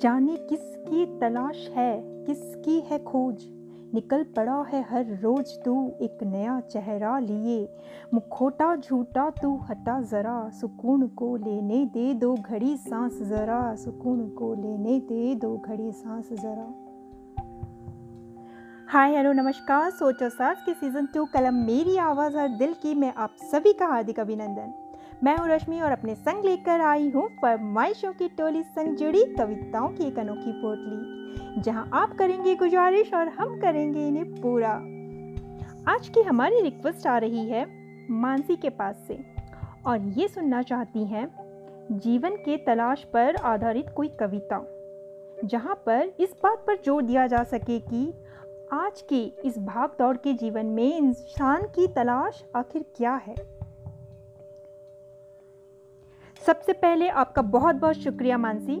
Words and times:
जाने 0.00 0.36
किसकी 0.36 1.20
तलाश 1.20 1.68
है, 1.68 2.24
किसकी 2.24 2.80
है 2.80 2.98
खोज? 2.98 3.46
निकल 3.94 4.24
पड़ा 4.36 4.62
है 4.62 4.82
हर 4.82 5.04
रोज 5.22 5.52
तू 5.64 5.92
एक 6.00 6.18
नया 6.22 6.60
चेहरा 6.60 7.18
लिए। 7.18 7.68
मुखोटा 8.14 8.76
झूठा 8.76 9.30
तू 9.30 9.56
हटा 9.56 10.00
ज़रा, 10.02 10.50
सुकून 10.50 11.06
को 11.08 11.36
लेने 11.36 11.84
दे 11.86 12.14
दो 12.14 12.34
घड़ी 12.34 12.76
सांस 12.76 13.22
ज़रा, 13.22 13.74
सुकून 13.74 14.28
को 14.28 14.54
लेने 14.54 15.00
दे 15.00 15.34
दो 15.34 15.56
घड़ी 15.56 15.92
सांस 15.92 16.28
ज़रा। 16.32 16.74
हाय, 18.88 19.16
हेलो, 19.16 19.32
नमस्कार। 19.32 19.90
सोचो 19.90 20.28
सास 20.28 20.62
के 20.66 20.74
सीज़न 20.74 21.06
टू 21.06 21.24
कलम 21.24 21.54
मेरी 21.54 21.96
आवाज़ 21.96 22.38
हर 22.38 22.48
दिल 22.48 22.74
की 22.74 22.94
मैं 22.94 23.14
आप 23.14 23.30
सभी 23.42 23.72
का 23.72 23.86
हार्दिक 23.86 24.20
अभिनंदन। 24.20 24.87
मैं 25.24 25.36
हूँ 25.36 25.46
रश्मि 25.48 25.80
और 25.80 25.92
अपने 25.92 26.14
संग 26.14 26.44
लेकर 26.44 26.80
आई 26.80 27.08
हूँ 27.10 27.26
फरमाइशों 27.36 28.12
की 28.12 28.28
टोली 28.28 28.62
संग 28.64 28.96
जुड़ी 28.96 29.24
कविताओं 29.34 29.88
की 29.88 30.06
एक 30.06 30.18
अनोखी 30.18 30.52
पोटली, 30.54 31.62
जहाँ 31.62 31.88
आप 31.92 32.12
करेंगे 32.18 32.54
गुजारिश 32.54 33.12
और 33.14 33.28
हम 33.28 33.58
करेंगे 33.60 34.06
इन्हें 34.08 34.34
पूरा। 34.34 34.70
आज 35.92 36.08
की 36.08 36.22
हमारी 36.22 36.60
रिक्वेस्ट 36.60 37.06
आ 37.06 37.16
रही 37.18 37.44
है 37.48 37.66
मानसी 38.12 38.56
के 38.56 38.70
पास 38.70 39.04
से, 39.08 39.18
और 39.86 40.06
ये 40.18 40.28
सुनना 40.28 40.62
चाहती 40.62 41.04
हैं, 41.06 41.26
जीवन 41.92 42.36
के 42.36 42.56
तलाश 42.66 43.04
पर 43.04 43.36
आधारित 43.44 43.92
कोई 43.96 44.08
कविता, 44.20 44.64
जहाँ 45.44 45.82
पर 45.86 46.14
इस 46.20 46.36
बात 46.42 46.64
पर 46.66 46.82
ज़ोर 46.84 47.02
दिया 47.02 47.26
जा 47.26 47.42
सके 47.46 47.80
कि 47.82 48.06
आज 48.74 49.02
के 49.02 49.24
इस 49.48 49.58
भाग 49.58 49.96
दौड़ 49.98 50.16
के 50.16 50.32
जीवन 50.36 50.66
में 50.68 50.96
इंसान 50.96 51.62
की 51.74 51.86
तलाश 51.94 52.44
आखिर 52.56 52.84
क्या 52.96 53.20
है। 53.26 53.57
सबसे 56.48 56.72
पहले 56.72 57.08
आपका 57.10 57.42
बहुत 57.44 57.76
बहुत 57.76 57.94
शुक्रिया, 57.94 58.36
मानसी। 58.38 58.74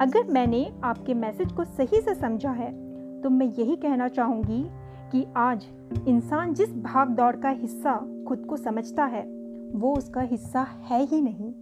अगर 0.00 0.32
मैंने 0.32 0.62
आपके 0.84 1.14
मैसेज 1.14 1.52
को 1.52 1.64
सही 1.66 2.00
से 2.00 2.14
समझा 2.14 2.50
है 2.50 2.70
तो 3.22 3.30
मैं 3.30 3.46
यही 3.48 3.76
कहना 3.76 4.08
चाहूँगी 4.08 4.62
कि 5.12 5.24
आज 5.36 5.66
इंसान 6.08 6.54
जिस 6.54 6.74
भाग 6.78 7.10
दौड़ 7.10 7.36
का 7.36 7.48
हिस्सा 7.50 7.94
खुद 8.28 8.44
को 8.46 8.56
समझता 8.56 9.04
है, 9.04 9.22
वो 9.72 9.94
उसका 9.94 10.20
हिस्सा 10.22 10.66
है 10.82 11.02
ही 11.04 11.20
नहीं। 11.20 11.52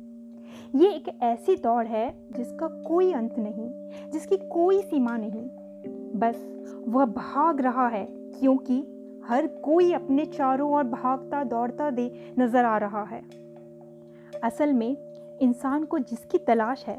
ये 0.80 0.92
एक 0.92 1.14
ऐसी 1.22 1.56
दौड़ 1.58 1.86
है 1.86 2.08
जिसका 2.32 2.68
कोई 2.82 3.12
अंत 3.12 3.38
नहीं, 3.38 3.70
जिसकी 4.10 4.36
कोई 4.48 4.82
सीमा 4.82 5.16
नहीं। 5.16 5.46
बस 6.20 6.84
वह 6.88 7.04
भाग 7.14 7.60
रहा 7.60 7.88
है, 7.88 8.06
क्योंकि 8.32 8.82
हर 9.28 9.46
कोई 9.64 9.92
अपने 9.92 10.24
चारों 10.26 10.72
ओर 10.72 10.84
भागता 10.90 11.44
दौड़ता 11.46 11.90
दे 11.90 12.12
नज़र 12.38 12.64
आ 12.64 12.78
रहा 12.78 13.04
है। 13.06 13.22
असल 14.44 14.72
में 14.72 15.13
इंसान 15.40 15.84
को 15.84 15.98
जिसकी 15.98 16.38
तलाश 16.38 16.84
है, 16.88 16.96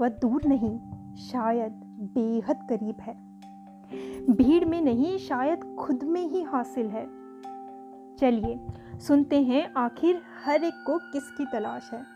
वह 0.00 0.08
दूर 0.08 0.42
नहीं, 0.46 0.80
शायद 1.16 1.72
बेहद 2.14 2.66
करीब 2.70 2.96
है। 3.00 3.34
भीड़ 4.32 4.64
में 4.64 4.80
नहीं, 4.80 5.18
शायद 5.18 5.76
खुद 5.78 6.04
में 6.04 6.28
ही 6.28 6.42
हासिल 6.42 6.86
है। 6.86 7.06
चलिए, 8.16 8.60
सुनते 8.98 9.42
हैं 9.42 9.74
आखिर 9.76 10.22
हर 10.44 10.64
एक 10.64 10.74
को 10.74 10.98
किसकी 10.98 11.46
तलाश 11.52 11.90
है। 11.92 12.14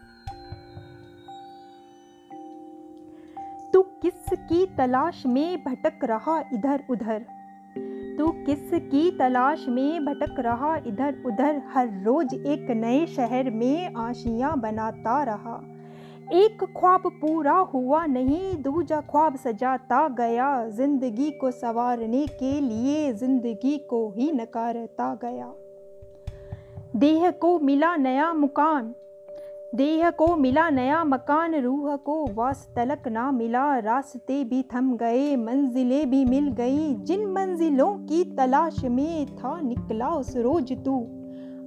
तू 3.73 3.83
किसकी 3.83 4.67
तलाश 4.67 5.27
में 5.27 5.65
भटक 5.65 6.05
रहा 6.05 6.41
इधर 6.41 6.85
उधर 6.91 7.27
तू 8.19 8.29
किस 8.47 8.71
की 8.75 9.11
तलाश 9.11 9.67
में 9.69 10.05
भटक 10.05 10.41
रहा? 10.41 10.77
इधर 10.77 11.23
उधर 11.27 11.63
हर 11.69 11.89
रोज 12.05 12.35
एक 12.35 12.71
नए 12.71 13.07
शहर 13.07 13.51
में 13.51 13.95
आशियाँ 13.95 14.61
बनाता 14.61 15.23
रहा। 15.23 15.61
एक 16.33 16.65
ख्वाब 16.79 17.03
पूरा 17.21 17.57
हुआ 17.75 18.05
नहीं, 18.07 18.55
दूजा 18.63 19.01
ख्वाब 19.01 19.37
सजाता 19.37 20.09
गया। 20.09 20.49
ज़िंदगी 20.69 21.31
को 21.31 21.51
संवारने 21.51 22.27
के 22.27 22.61
लिए 22.61 23.13
ज़िंदगी 23.13 23.77
को 23.91 24.09
ही 24.17 24.31
नकारता 24.33 25.15
गया। 25.25 25.53
देह 26.97 27.31
को 27.31 27.59
मिला 27.59 27.97
नया 27.97 28.33
मुकाम 28.33 28.93
देह 29.75 30.11
को 30.11 30.37
मिला 30.37 30.71
नया 30.71 31.05
मकान, 31.05 31.55
रूह 31.55 31.97
को 31.97 32.33
वास 32.35 32.69
तलक 32.77 33.09
ना 33.09 33.31
मिला। 33.31 33.79
रास्ते 33.79 34.45
भी 34.45 34.63
थम 34.63 34.97
गए, 34.97 35.37
मंजिलें 35.37 36.11
भी 36.11 36.25
मिल 36.25 36.49
गई। 36.53 36.95
जिन 36.95 37.27
मंजिलों 37.27 37.95
की 37.95 38.25
तलाश 38.25 38.85
में 38.85 39.27
था, 39.27 39.61
निकला 39.61 40.09
उस 40.09 40.37
रोज 40.37 40.85
तू। 40.85 41.01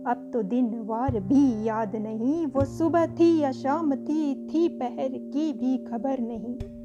अब 0.07 0.29
तो 0.33 0.41
दिन 0.41 0.79
वार 0.79 1.19
भी 1.19 1.67
याद 1.67 1.95
नहीं, 1.95 2.45
वो 2.45 2.65
सुबह 2.65 3.05
थी 3.05 3.39
या 3.39 3.51
शाम 3.51 3.95
थी 3.95 4.47
थी 4.47 4.67
पहर 4.67 5.09
की 5.09 5.53
भी 5.53 5.77
खबर 5.77 6.19
नहीं। 6.19 6.80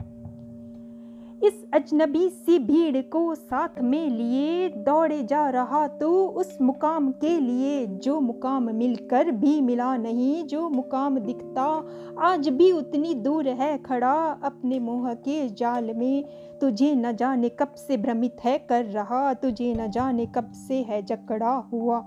इस 1.45 1.65
अजनबी 1.75 2.29
सी 2.29 2.59
भीड़ 2.59 3.01
को 3.03 3.35
साथ 3.35 3.81
में 3.83 4.09
लिए 4.11 4.69
दौड़े 4.69 5.23
जा 5.23 5.49
रहा 5.51 5.87
तो 5.89 6.27
उस 6.27 6.59
मुकाम 6.63 7.11
के 7.11 7.41
लिए 7.41 7.87
जो 7.87 8.21
मुकाम 8.21 8.75
मिलकर 8.75 9.31
भी 9.31 9.61
मिला 9.61 9.97
नहीं, 9.97 10.45
जो 10.45 10.69
मुकाम 10.69 11.19
दिखता, 11.19 11.85
आज 12.21 12.49
भी 12.49 12.73
उतनी 12.73 13.15
दूर 13.15 13.49
है 13.49 13.79
खड़ा 13.79 14.15
अपने 14.43 14.81
मोह 14.81 15.13
के 15.15 15.49
जाल 15.49 15.93
में। 15.95 16.25
तुझे 16.61 16.95
न 16.95 17.13
जाने 17.17 17.49
कब 17.49 17.75
से 17.75 17.97
भ्रमित 17.97 18.37
है 18.45 18.59
कर 18.59 18.85
रहा, 18.85 19.35
तुझे 19.35 19.75
न 19.75 19.91
जाने 19.91 20.27
कब 20.27 20.53
से 20.53 20.83
है 20.83 21.03
जकड़ा 21.03 21.55
हुआ। 21.73 22.05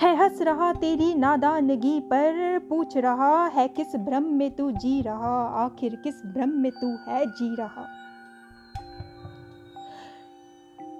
है 0.00 0.16
हंस 0.16 0.42
रहा 0.42 0.72
तेरी 0.72 1.14
नादानगी 1.14 2.00
पर, 2.00 2.58
पूछ 2.58 2.96
रहा 2.96 3.46
है 3.46 3.68
किस 3.68 3.96
भ्रम 3.96 4.22
में 4.22 4.50
तू 4.56 4.70
जी 4.70 5.00
रहा, 5.00 5.36
आखिर 5.64 5.94
किस 5.94 6.14
भ्रम 6.26 6.48
में 6.48 6.72
तू 6.72 6.96
है 7.08 7.26
जी 7.26 7.54
रहा। 7.56 7.86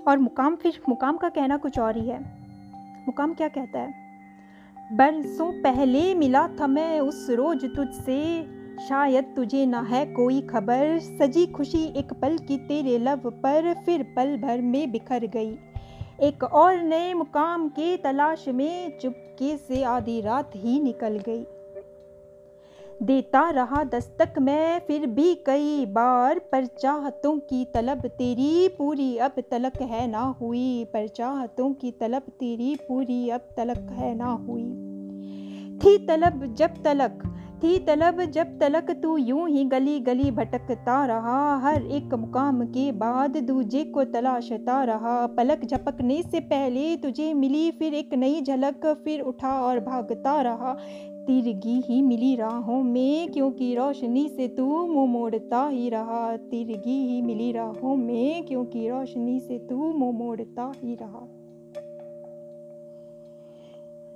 और 0.08 0.18
मुकाम 0.18 0.56
फिर 0.56 0.80
मुकाम 0.88 1.16
का 1.16 1.28
कहना 1.28 1.56
कुछ 1.56 1.78
और 1.78 1.96
ही 1.96 2.08
है। 2.08 2.20
मुकाम 3.06 3.34
क्या 3.34 3.48
कहता 3.48 3.78
है? 3.78 3.94
बरसों 4.92 5.62
पहले 5.62 6.14
मिला 6.14 6.48
था 6.48 6.66
मैं 6.66 7.00
उस 7.00 7.26
रोज 7.30 7.64
तुझसे, 7.76 8.42
शायद 8.88 9.24
तुझे 9.36 9.66
ना 9.66 9.80
है 9.80 10.06
कोई 10.06 10.40
खबर। 10.40 10.98
सजी 10.98 11.46
खुशी 11.46 11.84
एक 11.84 12.12
पल 12.12 12.38
की 12.38 12.58
तेरे 12.58 12.98
लव 12.98 13.30
पर, 13.30 13.74
फिर 13.74 14.02
पल 14.02 14.36
भर 14.36 14.62
में 14.62 14.92
बिखर 14.92 15.26
गई। 15.26 15.58
एक 16.22 16.44
और 16.44 16.82
नए 16.82 17.14
मुकाम 17.14 17.68
के 17.68 17.96
तलाश 17.96 18.48
में 18.48 18.98
चुपके 18.98 19.56
से 19.56 19.82
आधी 19.82 20.20
रात 20.20 20.50
ही 20.56 20.80
निकल 20.80 21.18
गई। 21.18 21.44
देता 23.02 23.50
रहा 23.50 23.84
दस्तक। 23.84 24.38
मैं 24.38 24.80
फिर 24.80 25.06
भी 25.06 25.34
कई 25.34 25.86
बार 25.86 26.38
पर 26.38 26.66
चाहतों 26.66 27.38
की 27.38 27.64
तलब 27.64 28.06
तेरी 28.06 28.68
पूरी 28.68 29.16
अब 29.16 29.32
तलक 29.50 29.80
है 29.82 30.06
ना 30.06 30.22
हुई। 30.40 30.84
पर 30.84 31.08
चाहतों 31.08 31.72
की 31.74 31.90
तलब 31.90 32.22
तेरी 32.40 32.74
पूरी 32.76 33.28
अब 33.28 33.40
तलक 33.56 33.88
है 33.92 34.14
ना 34.14 34.30
हुई। 34.30 34.64
थी 35.78 36.06
तलब 36.06 36.54
जब 36.54 36.82
तलक, 36.84 37.22
थी 37.62 37.78
तलब 37.78 38.22
जब 38.22 38.58
तलक, 38.58 38.90
तू 38.90 39.16
यूँ 39.16 39.48
ही 39.48 39.64
गली 39.64 40.00
गली 40.00 40.30
भटकता 40.30 41.04
रहा। 41.06 41.58
हर 41.58 41.82
एक 41.82 42.14
मुकाम 42.14 42.64
के 42.66 42.92
बाद 42.92 43.36
दूजे 43.36 43.84
को 43.84 44.04
तलाशता 44.04 44.82
रहा। 44.84 45.26
पलक 45.26 45.64
झपकने 45.64 46.22
से 46.22 46.40
पहले 46.40 46.96
तुझे 46.96 47.34
मिली 47.34 47.70
फिर 47.70 47.94
एक 47.94 48.14
नई 48.14 48.42
झलक, 48.42 48.86
फिर 49.04 49.20
उठा 49.20 49.60
और 49.60 49.80
भागता 49.80 50.40
रहा। 50.40 50.76
तिरगी 51.26 51.80
ही 51.88 52.02
मिली 52.02 52.34
राहों 52.36 52.82
में, 52.82 53.32
क्योंकि 53.32 53.74
रोशनी 53.74 54.28
से 54.28 54.48
तू 54.48 54.86
मुँह 54.86 55.06
मोड़ता 55.06 55.66
ही 55.68 55.88
रहा। 55.88 56.36
तिरगी 56.36 56.98
ही 57.06 57.22
मिली 57.22 57.52
राहों 57.52 57.96
में, 57.96 58.46
क्योंकि 58.46 58.88
रोशनी 58.88 59.40
से 59.40 59.58
तू 59.58 59.76
मुँह 59.76 60.18
मोड़ता 60.18 60.72
ही 60.84 60.94
रहा। 60.94 61.26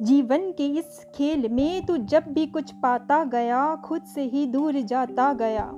जीवन 0.02 0.50
के 0.52 0.66
इस 0.66 1.06
खेल 1.14 1.48
में 1.48 1.86
तू 1.86 1.96
जब 1.96 2.24
भी 2.28 2.46
कुछ 2.46 2.72
पाता 2.72 3.24
गया, 3.24 3.76
खुद 3.76 4.02
से 4.02 4.22
ही 4.22 4.46
दूर 4.46 4.80
जाता 4.80 5.32
गया। 5.32 5.70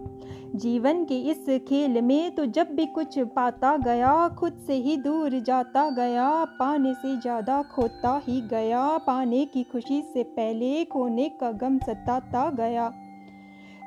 जीवन 0.55 1.05
के 1.05 1.15
इस 1.31 1.47
खेल 1.69 2.01
में 2.03 2.35
तो 2.35 2.45
जब 2.47 2.75
भी 2.75 2.87
कुछ 2.87 3.19
पाता 3.37 3.77
गया, 3.77 4.29
खुद 4.29 4.59
से 4.67 4.75
ही 4.75 4.97
दूर 4.97 5.39
जाता 5.41 5.89
गया, 5.91 6.45
पाने 6.59 6.93
से 6.95 7.17
ज़्यादा 7.17 7.63
खोता 7.73 8.21
ही 8.29 8.41
गया, 8.41 8.99
पाने 8.99 9.45
की 9.45 9.63
खुशी 9.63 10.01
से 10.03 10.23
पहले 10.23 10.85
खोने 10.85 11.29
का 11.41 11.51
गम 11.53 11.79
सताता 11.79 12.51
गया। 12.51 12.93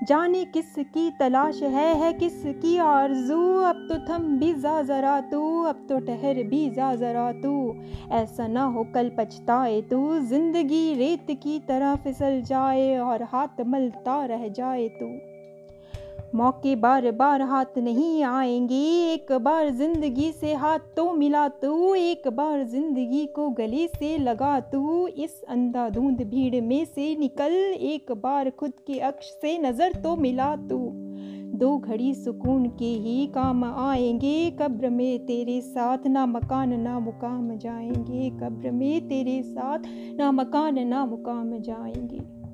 जाने 0.03 0.43
किसकी 0.45 1.09
तलाश 1.11 1.61
है 1.63 1.93
है 1.95 2.11
किसकी 2.13 2.77
आरज़ू? 2.77 3.39
अब 3.63 3.85
तो 3.89 3.97
थम 4.07 4.27
भी 4.39 4.53
जा 4.53 4.81
ज़रा 4.81 5.19
तू, 5.21 5.63
अब 5.63 5.85
तो 5.89 5.99
ठहर 5.99 6.43
भी 6.43 6.69
जा 6.69 6.93
ज़रा 6.95 7.31
तू। 7.31 7.75
ऐसा 8.11 8.47
ना 8.47 8.63
हो 8.63 8.83
कल 8.83 9.11
पछताए 9.17 9.81
तू, 9.81 10.19
ज़िंदगी 10.19 10.93
रेत 10.93 11.31
की 11.43 11.59
तरह 11.59 11.95
फिसल 11.95 12.41
जाए 12.41 12.97
और 12.97 13.23
हाथ 13.23 13.61
मलता 13.67 14.23
रह 14.25 14.47
जाए 14.47 14.87
तू। 14.89 15.34
मौके 16.35 16.75
बार 16.75 17.09
बार 17.11 17.41
हाथ 17.41 17.77
नहीं 17.77 18.23
आएँगे। 18.23 18.79
एक 19.13 19.31
बार 19.41 19.69
ज़िंदगी 19.69 20.31
से 20.31 20.53
हाथ 20.53 20.79
तो 20.95 21.11
मिला 21.13 21.47
तू, 21.47 21.93
एक 21.95 22.27
बार 22.27 22.63
ज़िंदगी 22.63 23.25
को 23.25 23.49
गले 23.49 23.87
से 23.87 24.17
लगा 24.17 24.59
तू। 24.71 25.07
इस 25.07 25.41
अंधाधुंध 25.43 26.21
भीड़ 26.21 26.61
में 26.61 26.85
से 26.85 27.15
निकल, 27.15 27.53
एक 27.71 28.11
बार 28.11 28.49
खुद 28.49 28.73
के 28.87 28.99
अक्ष 29.01 29.31
से 29.31 29.57
नज़र 29.57 29.93
तो 29.93 30.15
मिला 30.15 30.55
तू। 30.55 30.91
दो 31.55 31.77
घड़ी 31.77 32.13
सुकून 32.15 32.65
के 32.69 32.85
ही 32.85 33.25
काम 33.27 33.63
आएँगे। 33.63 34.49
कब्र 34.51 34.89
में 34.89 35.25
तेरे 35.25 35.59
साथ 35.61 36.07
ना 36.07 36.25
मकान, 36.25 36.79
ना 36.79 36.99
मुकाम 36.99 37.57
जाएँगे। 37.57 38.29
कब्र 38.39 38.71
में 38.71 39.07
तेरे 39.07 39.41
साथ 39.43 39.87
ना 40.17 40.31
मकान, 40.31 40.87
ना 40.87 41.05
मुकाम 41.05 41.57
जाएँगे। 41.59 42.44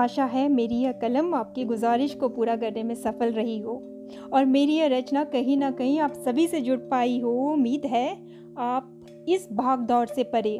आशा 0.00 0.24
है 0.24 0.48
मेरी 0.48 0.76
यह 0.76 0.92
कलम 0.92 1.34
आपकी 1.34 1.64
गुजारिश 1.64 2.14
को 2.14 2.28
पूरा 2.28 2.56
करने 2.56 2.82
में 2.82 2.94
सफल 2.94 3.32
रही 3.32 3.58
हो 3.58 3.82
और 4.32 4.44
मेरी 4.46 4.74
यह 4.74 4.86
रचना 4.88 5.24
कहीं 5.26 5.56
ना 5.56 5.70
कहीं 5.70 5.98
आप 6.00 6.12
सभी 6.16 6.46
से 6.46 6.60
जुड़ 6.60 6.78
पाई 6.88 7.18
हो। 7.20 7.32
उम्मीद 7.52 7.86
है 7.86 8.08
आप 8.58 9.24
इस 9.28 9.48
भाग 9.52 9.80
दौड़ 9.80 10.06
से 10.08 10.22
परे 10.24 10.58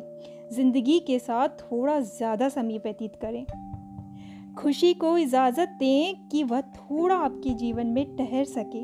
ज़िंदगी 0.52 0.98
के 1.00 1.18
साथ 1.18 1.48
थोड़ा 1.60 1.98
ज़्यादा 2.00 2.48
समय 2.48 2.78
व्यतीत 2.78 3.12
करें। 3.22 3.44
खुशी 4.54 4.92
को 4.94 5.16
इजाज़त 5.18 5.76
दें 5.80 6.28
कि 6.28 6.42
वह 6.44 6.60
थोड़ा 6.60 7.16
आपके 7.16 7.54
जीवन 7.54 7.86
में 7.86 8.04
ठहर 8.16 8.44
सके। 8.46 8.82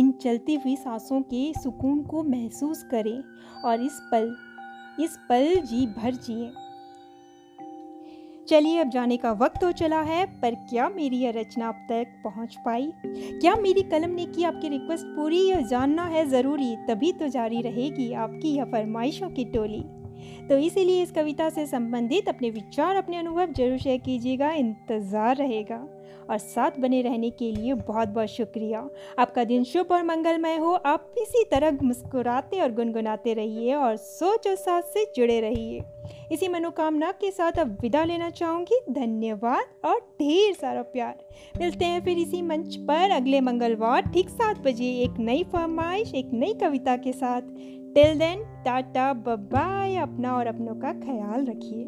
इन 0.00 0.12
चलती 0.22 0.54
हुई 0.54 0.76
सांसों 0.76 1.20
के 1.24 1.52
सुकून 1.54 2.02
को 2.02 2.22
महसूस 2.24 2.82
करें 2.90 3.22
और 3.64 3.82
इस 3.82 4.00
पल 4.12 4.34
इस 5.00 5.16
पल 5.28 5.54
जी 5.62 5.86
भर 5.96 6.14
जिए। 6.16 6.50
चलिए 8.48 8.78
अब 8.78 8.90
जाने 8.90 9.16
का 9.16 9.30
वक्त 9.32 9.64
हो 9.64 9.70
चला 9.72 10.00
है, 10.00 10.24
पर 10.42 10.54
क्या 10.70 10.88
मेरी 10.88 11.16
यह 11.16 11.32
रचना 11.36 11.68
अब 11.68 11.86
तक 11.88 12.06
पहुँच 12.24 12.56
पाई? 12.64 12.92
क्या 13.04 13.54
मेरी 13.56 13.82
कलम 13.82 14.10
ने 14.10 14.26
की 14.26 14.44
आपकी 14.44 14.68
रिक्वेस्ट 14.68 15.06
पूरी? 15.06 15.40
यह 15.40 15.66
जानना 15.66 16.04
है 16.04 16.24
ज़रूरी, 16.26 16.74
तभी 16.88 17.12
तो 17.12 17.28
जारी 17.28 17.62
रहेगी 17.62 18.12
आपकी 18.12 18.56
यह 18.56 18.64
फरमाइशों 18.64 19.30
की 19.30 19.44
टोली। 19.44 19.82
तो 20.48 20.56
इसीलिए 20.58 21.02
इस 21.02 21.10
कविता 21.10 21.48
से 21.50 21.66
संबंधित 21.66 22.28
अपने 22.28 22.50
विचार, 22.50 22.96
अपने 22.96 23.16
अनुभव 23.16 23.52
ज़रूर 23.52 23.78
शेयर 23.78 23.98
कीजिएगा, 23.98 24.50
इंतज़ार 24.52 25.36
रहेगा। 25.36 25.76
और 26.30 26.38
साथ 26.38 26.78
बने 26.80 27.00
रहने 27.02 27.30
के 27.30 27.50
लिए 27.52 27.74
बहुत 27.74 28.08
बहुत 28.08 28.28
शुक्रिया। 28.28 28.88
आपका 29.18 29.44
दिन 29.44 29.64
शुभ 29.64 29.92
और 29.92 30.02
मंगलमय 30.02 30.56
हो। 30.56 30.72
आप 30.72 31.14
इसी 31.18 31.44
तरह 31.44 31.78
मुस्कुराते 31.82 32.60
और 32.60 32.72
गुनगुनाते 32.72 33.34
रहिए 33.34 33.74
और 33.74 33.96
सोच 33.96 34.48
और 34.48 34.54
साथ 34.54 34.82
से 34.82 35.04
जुड़े 35.16 35.40
रहिए। 35.40 35.82
इसी 36.32 36.48
मनोकामना 36.48 37.10
के 37.12 37.30
साथ 37.30 37.58
अब 37.58 37.76
विदा 37.82 38.04
लेना 38.04 38.30
चाहूँगी। 38.30 38.80
धन्यवाद 38.90 39.64
और 39.84 39.98
ढेर 40.20 40.54
सारा 40.54 40.82
प्यार। 40.82 41.14
मिलते 41.60 41.84
हैं 41.84 42.04
फिर 42.04 42.18
इसी 42.18 42.42
मंच 42.42 42.76
पर 42.76 43.10
अगले 43.10 43.40
मंगलवार 43.40 44.02
ठीक 44.02 44.28
सात 44.28 44.58
बजे 44.58 44.90
एक 45.02 45.18
नई 45.18 45.44
फरमाइश, 45.44 46.14
एक 46.14 46.30
नई 46.32 46.54
कविता 46.54 46.96
के 46.96 47.12
साथ। 47.12 47.42
टिल 47.94 48.18
देन 48.18 48.42
टाटा 48.64 49.12
बाय 49.12 49.96
अपना 49.96 50.36
और 50.36 50.46
अपनों 50.46 50.74
का 50.74 50.92
ख्याल 50.92 51.46
रखिए। 51.46 51.84